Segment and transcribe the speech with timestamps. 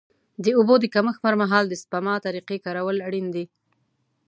[0.43, 3.45] د اوبو د کمښت پر مهال د سپما طریقې کارول اړین دي.